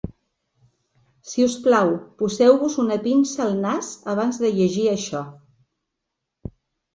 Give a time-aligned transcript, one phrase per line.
[1.31, 1.91] Si us plau,
[2.21, 5.23] poseu-vos una pinça al nas abans de llegir això.